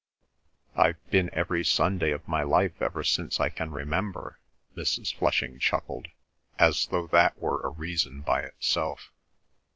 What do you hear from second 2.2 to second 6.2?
my life ever since I can remember," Mrs. Flushing chuckled,